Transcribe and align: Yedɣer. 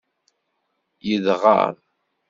Yedɣer. 1.07 1.69